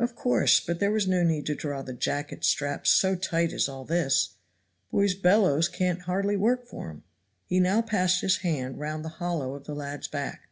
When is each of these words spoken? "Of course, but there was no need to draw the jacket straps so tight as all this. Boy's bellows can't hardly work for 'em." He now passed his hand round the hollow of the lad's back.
"Of 0.00 0.16
course, 0.16 0.58
but 0.58 0.80
there 0.80 0.90
was 0.90 1.06
no 1.06 1.22
need 1.22 1.46
to 1.46 1.54
draw 1.54 1.80
the 1.82 1.92
jacket 1.92 2.42
straps 2.44 2.90
so 2.90 3.14
tight 3.14 3.52
as 3.52 3.68
all 3.68 3.84
this. 3.84 4.30
Boy's 4.90 5.14
bellows 5.14 5.68
can't 5.68 6.00
hardly 6.02 6.36
work 6.36 6.66
for 6.66 6.90
'em." 6.90 7.04
He 7.46 7.60
now 7.60 7.80
passed 7.80 8.20
his 8.20 8.38
hand 8.38 8.80
round 8.80 9.04
the 9.04 9.08
hollow 9.20 9.54
of 9.54 9.66
the 9.66 9.74
lad's 9.76 10.08
back. 10.08 10.48